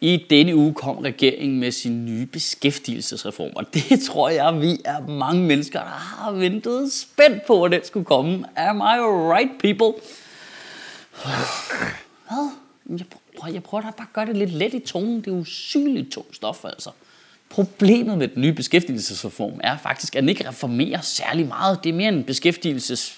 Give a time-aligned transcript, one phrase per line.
[0.00, 5.06] I denne uge kom regeringen med sin nye beskæftigelsesreform, og det tror jeg, vi er
[5.06, 8.44] mange mennesker, der har ventet spændt på, at den skulle komme.
[8.56, 8.98] Am I
[9.34, 10.02] right, people?
[11.24, 12.50] Hvad?
[12.98, 13.06] Jeg
[13.38, 15.16] prøver, jeg prøver da bare at gøre det lidt let i tonen.
[15.20, 16.90] Det er usynligt tungt stof, altså.
[17.48, 21.84] Problemet med den nye beskæftigelsesreform er faktisk, at den ikke reformerer særlig meget.
[21.84, 23.16] Det er mere en beskæftigelses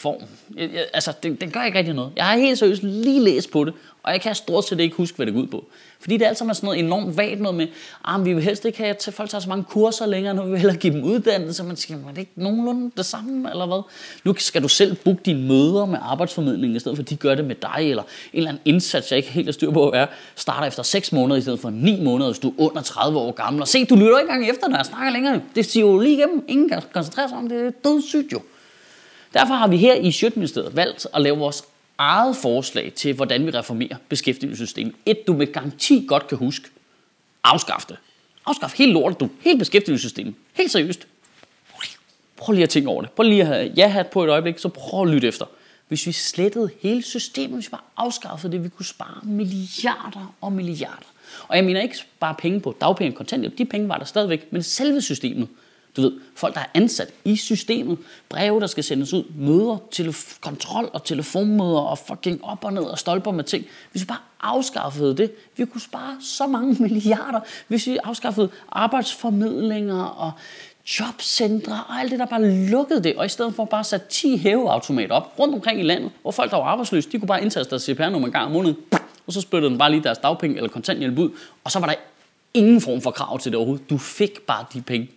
[0.00, 0.22] form.
[0.56, 2.12] Jeg, jeg, altså, den, den gør ikke rigtig noget.
[2.16, 5.16] Jeg har helt seriøst lige læst på det, og jeg kan stort set ikke huske,
[5.16, 5.64] hvad det går ud på.
[6.00, 7.66] Fordi det er alt sammen sådan noget enormt vagt noget med,
[8.04, 10.52] ah, vi vil helst ikke have, at folk tager så mange kurser længere, nu vil
[10.52, 11.64] vi hellere give dem uddannelse.
[11.64, 13.82] Man siger, er det ikke nogenlunde det samme, eller hvad?
[14.24, 17.34] Nu skal du selv booke dine møder med arbejdsformidlingen, i stedet for at de gør
[17.34, 20.06] det med dig, eller en eller anden indsats, jeg ikke helt er styr på, er,
[20.36, 23.32] starter efter 6 måneder, i stedet for 9 måneder, hvis du er under 30 år
[23.32, 23.62] gammel.
[23.62, 25.40] Og se, du lytter ikke engang efter, når jeg snakker længere.
[25.54, 26.44] Det siger jo lige igennem.
[26.48, 27.58] Ingen kan koncentrere sig om det.
[27.58, 28.40] Det er dødssygt jo.
[29.34, 31.64] Derfor har vi her i Sjøtministeriet valgt at lave vores
[31.98, 34.94] eget forslag til, hvordan vi reformerer beskæftigelsessystemet.
[35.06, 36.68] Et, du med garanti godt kan huske.
[37.44, 37.96] Afskaf det.
[38.46, 39.30] Afskaf helt lortet, du.
[39.40, 40.34] Helt beskæftigelsessystemet.
[40.52, 41.06] Helt seriøst.
[42.36, 43.10] Prøv lige at tænke over det.
[43.10, 45.46] Prøv lige at have ja-hat på et øjeblik, så prøv at lytte efter.
[45.88, 50.52] Hvis vi slettede hele systemet, hvis vi bare afskaffede det, vi kunne spare milliarder og
[50.52, 51.06] milliarder.
[51.48, 53.58] Og jeg mener ikke bare penge på dagpenge og kontanthjælp.
[53.58, 55.48] De penge var der stadigvæk, men selve systemet
[55.96, 60.38] du ved, folk, der er ansat i systemet, breve, der skal sendes ud, møder, telef-
[60.40, 63.64] kontrol og telefonmøder og fucking op og ned og stolper med ting.
[63.92, 70.02] Hvis vi bare afskaffede det, vi kunne spare så mange milliarder, hvis vi afskaffede arbejdsformidlinger
[70.04, 70.32] og
[71.00, 74.36] jobcentre og alt det, der bare lukkede det, og i stedet for bare sætte 10
[74.36, 77.70] hæveautomater op rundt omkring i landet, hvor folk, der var arbejdsløse, de kunne bare indtaste
[77.70, 78.76] deres CPR-nummer en gang om måneden,
[79.26, 81.30] og så spyttede den bare lige deres dagpenge eller kontanthjælp ud,
[81.64, 81.94] og så var der
[82.54, 83.90] ingen form for krav til det overhovedet.
[83.90, 85.08] Du fik bare de penge.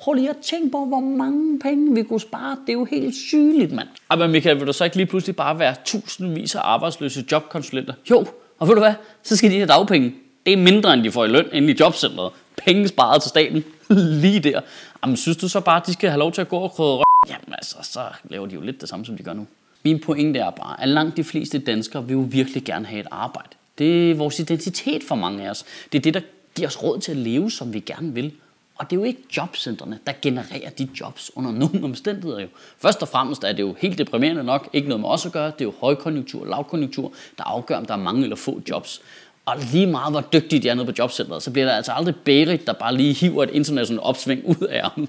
[0.00, 2.56] Prøv lige at tænke på, hvor mange penge vi kunne spare.
[2.66, 3.88] Det er jo helt sygeligt, mand.
[4.10, 7.94] Ej, men Michael, vil du så ikke lige pludselig bare være tusindvis af arbejdsløse jobkonsulenter?
[8.10, 8.26] Jo,
[8.58, 8.94] og ved du hvad?
[9.22, 10.14] Så skal de have dagpenge.
[10.46, 12.32] Det er mindre, end de får i løn inde i jobcentret.
[12.56, 13.64] Penge sparet til staten.
[14.22, 14.60] lige der.
[15.04, 16.96] Jamen, synes du så bare, at de skal have lov til at gå og krydre
[16.96, 17.04] røg?
[17.28, 19.46] Jamen altså, så laver de jo lidt det samme, som de gør nu.
[19.82, 23.06] Min pointe er bare, at langt de fleste danskere vil jo virkelig gerne have et
[23.10, 23.48] arbejde.
[23.78, 25.64] Det er vores identitet for mange af os.
[25.92, 26.20] Det er det, der
[26.54, 28.32] giver os råd til at leve, som vi gerne vil.
[28.80, 32.46] Og det er jo ikke jobcentrene, der genererer de jobs under nogen omstændigheder jo.
[32.78, 35.46] Først og fremmest er det jo helt deprimerende nok, ikke noget med os at gøre,
[35.46, 39.02] det er jo højkonjunktur og lavkonjunktur, der afgør, om der er mange eller få jobs.
[39.46, 42.14] Og lige meget hvor dygtige de er nede på jobcentret, så bliver der altså aldrig
[42.24, 45.08] Berit, der bare lige hiver et internationalt opsving ud af ham.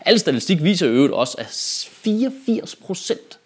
[0.00, 1.46] Al statistik viser jo øvrigt også, at
[1.92, 3.38] 84 procent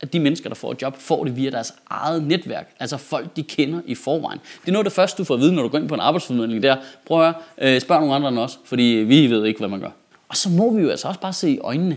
[0.00, 2.74] at de mennesker, der får et job, får det via deres eget netværk.
[2.80, 4.38] Altså folk, de kender i forvejen.
[4.60, 5.94] Det er noget af det første, du får at vide, når du går ind på
[5.94, 6.62] en arbejdsformidling.
[6.62, 6.76] Der
[7.06, 9.90] prøv at øh, spørge nogle andre end os, fordi vi ved ikke, hvad man gør.
[10.28, 11.96] Og så må vi jo altså også bare se i øjnene,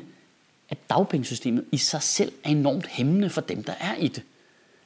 [0.70, 4.24] at dagpengesystemet i sig selv er enormt hæmmende for dem, der er i det.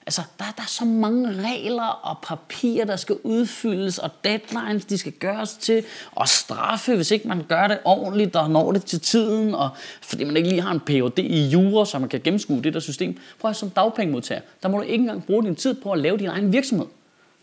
[0.05, 4.97] Altså, der, der er så mange regler og papirer, der skal udfyldes, og deadlines, de
[4.97, 8.99] skal gøres til, og straffe, hvis ikke man gør det ordentligt og når det til
[8.99, 9.69] tiden, og
[10.01, 11.19] fordi man ikke lige har en Ph.D.
[11.19, 13.17] i jura, så man kan gennemskue det der system.
[13.39, 16.17] Prøv at som dagpengemodtager, der må du ikke engang bruge din tid på at lave
[16.17, 16.85] din egen virksomhed.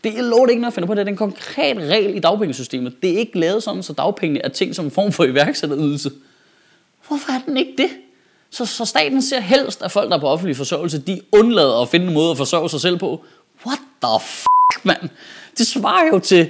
[0.03, 3.01] Det er lort ikke noget at finde på, det er en konkret regel i dagpengesystemet.
[3.01, 6.11] Det er ikke lavet sådan, så dagpengene er ting som en form for iværksætterydelse.
[7.07, 7.89] Hvorfor er den ikke det?
[8.51, 11.89] Så, så staten ser helst, at folk, der er på offentlig forsørgelse, de undlader at
[11.89, 13.23] finde en måde at forsørge sig selv på.
[13.65, 15.09] What the fuck, mand?
[15.57, 16.49] Det svarer jo til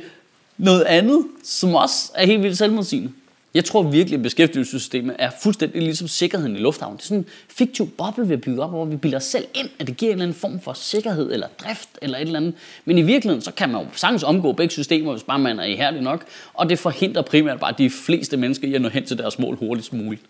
[0.58, 3.12] noget andet, som også er helt vildt selvmodsigende.
[3.54, 6.98] Jeg tror virkelig, at beskæftigelsessystemet er fuldstændig ligesom sikkerheden i lufthavnen.
[6.98, 9.46] Det er sådan en fiktiv boble, vi har bygget op, hvor vi bilder os selv
[9.54, 12.40] ind, at det giver en eller anden form for sikkerhed eller drift eller et eller
[12.40, 12.54] andet.
[12.86, 15.64] Men i virkeligheden, så kan man jo sagtens omgå begge systemer, hvis bare man er
[15.64, 16.26] ihærdig nok.
[16.54, 19.56] Og det forhindrer primært bare de fleste mennesker i at nå hen til deres mål
[19.56, 20.22] hurtigst muligt.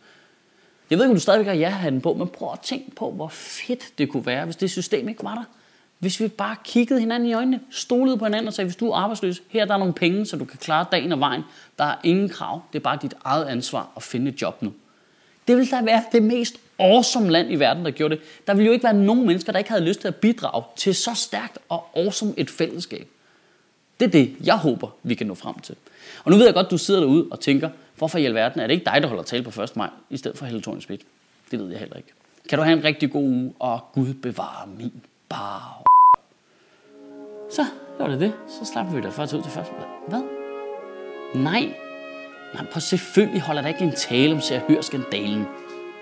[0.91, 3.27] Jeg ved ikke, om du stadigvæk har ja-hatten på, men prøv at tænke på, hvor
[3.27, 5.43] fedt det kunne være, hvis det system ikke var der.
[5.99, 8.95] Hvis vi bare kiggede hinanden i øjnene, stolede på hinanden og sagde, hvis du er
[8.95, 11.41] arbejdsløs, her er der nogle penge, så du kan klare dagen og vejen.
[11.77, 14.73] Der er ingen krav, det er bare dit eget ansvar at finde et job nu.
[15.47, 18.23] Det ville da være det mest awesome land i verden, der gjorde det.
[18.47, 20.95] Der ville jo ikke være nogen mennesker, der ikke havde lyst til at bidrage til
[20.95, 23.07] så stærkt og awesome et fællesskab.
[23.99, 25.75] Det er det, jeg håber, vi kan nå frem til.
[26.23, 27.69] Og nu ved jeg godt, du sidder derude og tænker,
[28.01, 29.75] hvorfor i alverden er det ikke dig, der holder tale på 1.
[29.75, 31.01] maj, i stedet for Helle thorning Schmidt?
[31.51, 32.09] Det ved jeg heller ikke.
[32.49, 34.93] Kan du have en rigtig god uge, og Gud bevare min
[35.29, 35.83] bar.
[37.51, 37.65] Så
[37.99, 38.33] var det det.
[38.47, 39.73] Så slapper vi dig først ud til første
[40.07, 40.21] Hvad?
[41.35, 41.73] Nej.
[42.53, 45.45] Nej, på selvfølgelig holder der ikke en tale om se hør skandalen.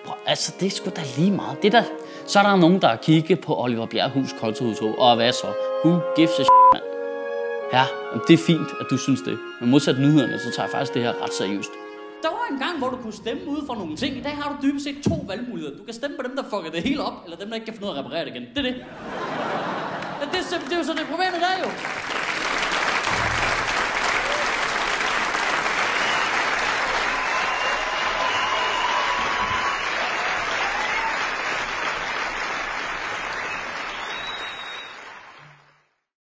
[0.06, 1.64] Bro, altså, det er sgu da lige meget.
[1.64, 1.84] Det der,
[2.28, 5.48] så er der nogen, der kigger på Oliver Bjerghus kontohus, og hvad så?
[5.86, 6.84] Who gives a shit, mand?
[7.74, 7.84] Ja,
[8.28, 9.38] det er fint, at du synes det.
[9.62, 11.70] Men modsat nyhederne, så tager jeg faktisk det her ret seriøst.
[12.24, 14.18] Der var en gang, hvor du kunne stemme ud for nogle ting.
[14.18, 15.78] I dag har du dybest set to valgmuligheder.
[15.78, 17.74] Du kan stemme på dem, der fucker det hele op, eller dem, der ikke kan
[17.74, 18.46] finde ud af at reparere det igen.
[18.56, 18.76] Det er det.
[20.34, 21.70] Det, er, det er jo så det problemet der jo.